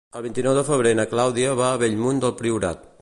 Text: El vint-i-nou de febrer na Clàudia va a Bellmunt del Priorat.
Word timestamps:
El 0.19 0.23
vint-i-nou 0.25 0.55
de 0.59 0.63
febrer 0.69 0.93
na 0.99 1.05
Clàudia 1.11 1.51
va 1.61 1.67
a 1.75 1.79
Bellmunt 1.85 2.23
del 2.25 2.35
Priorat. 2.41 2.91